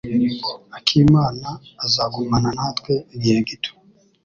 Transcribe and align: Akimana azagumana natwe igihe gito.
Akimana 0.77 1.49
azagumana 1.85 2.49
natwe 2.57 2.93
igihe 3.15 3.39
gito. 3.47 3.71